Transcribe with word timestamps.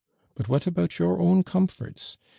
But 0.33 0.49
what 0.49 0.65
about 0.65 0.89
yoiu 0.89 1.19
own 1.19 1.43
comforts? 1.43 2.17